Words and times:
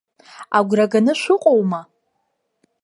Агәра 0.57 0.85
ганы 0.91 1.13
шәыҟоума? 1.21 1.81